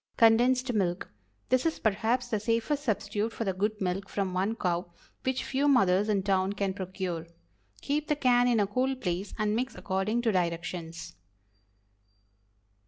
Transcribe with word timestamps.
CONDENSED 0.17 0.73
MILK. 0.73 1.11
This 1.49 1.63
is 1.63 1.77
perhaps 1.77 2.27
the 2.27 2.39
safest 2.39 2.85
substitute 2.85 3.31
for 3.31 3.43
the 3.43 3.53
"good 3.53 3.79
milk 3.79 4.09
from 4.09 4.33
one 4.33 4.55
cow," 4.55 4.91
which 5.21 5.43
few 5.43 5.67
mothers 5.67 6.09
in 6.09 6.23
town 6.23 6.53
can 6.53 6.73
procure. 6.73 7.27
Keep 7.81 8.07
the 8.07 8.15
can 8.15 8.47
in 8.47 8.59
a 8.59 8.65
cool 8.65 8.95
place 8.95 9.35
and 9.37 9.55
mix 9.55 9.75
according 9.75 10.23
to 10.23 10.31
directions. 10.31 11.13